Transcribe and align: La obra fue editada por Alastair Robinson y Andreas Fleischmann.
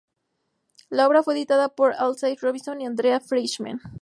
La 0.89 1.07
obra 1.07 1.21
fue 1.21 1.35
editada 1.35 1.69
por 1.75 1.93
Alastair 1.93 2.35
Robinson 2.41 2.81
y 2.81 2.87
Andreas 2.87 3.27
Fleischmann. 3.27 3.79